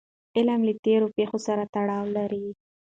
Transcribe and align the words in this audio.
غم 0.45 0.61
له 0.67 0.73
تېرو 0.85 1.07
پېښو 1.17 1.37
سره 1.47 1.63
تړاو 1.73 2.05
لري. 2.17 2.45